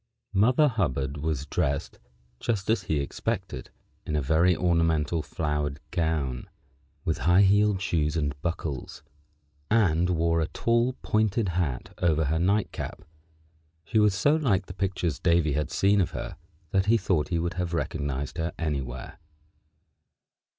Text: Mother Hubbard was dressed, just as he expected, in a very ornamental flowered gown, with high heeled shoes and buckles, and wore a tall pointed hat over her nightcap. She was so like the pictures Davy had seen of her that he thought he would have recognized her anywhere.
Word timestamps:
Mother 0.33 0.67
Hubbard 0.67 1.17
was 1.17 1.45
dressed, 1.45 1.99
just 2.39 2.71
as 2.71 2.81
he 2.85 2.99
expected, 2.99 3.69
in 4.03 4.15
a 4.15 4.19
very 4.23 4.57
ornamental 4.57 5.21
flowered 5.21 5.79
gown, 5.91 6.49
with 7.05 7.19
high 7.29 7.43
heeled 7.43 7.79
shoes 7.83 8.17
and 8.17 8.33
buckles, 8.41 9.03
and 9.69 10.09
wore 10.09 10.41
a 10.41 10.47
tall 10.47 10.93
pointed 11.03 11.49
hat 11.49 11.93
over 11.99 12.25
her 12.25 12.39
nightcap. 12.39 13.03
She 13.83 13.99
was 13.99 14.15
so 14.15 14.35
like 14.35 14.65
the 14.65 14.73
pictures 14.73 15.19
Davy 15.19 15.53
had 15.53 15.69
seen 15.69 16.01
of 16.01 16.09
her 16.17 16.35
that 16.71 16.87
he 16.87 16.97
thought 16.97 17.27
he 17.27 17.37
would 17.37 17.53
have 17.53 17.75
recognized 17.75 18.39
her 18.39 18.53
anywhere. 18.57 19.19